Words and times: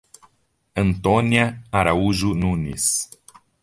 Antônia 0.75 1.61
Araújo 1.71 2.33
Nunes 2.33 3.07